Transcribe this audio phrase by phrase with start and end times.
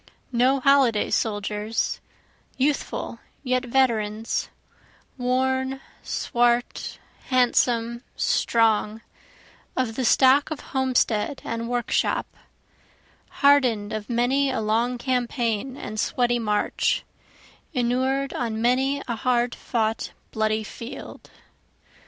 [0.31, 2.01] No holiday soldiers
[2.57, 4.49] youthful, yet veterans,
[5.15, 9.01] Worn, swart, handsome, strong,
[9.77, 12.25] of the stock of homestead and workshop,
[13.43, 17.03] Harden'd of many a long campaign and sweaty march,
[17.71, 21.29] Inured on many a hard fought bloody field.